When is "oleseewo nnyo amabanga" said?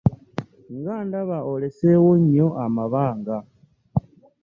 1.51-3.37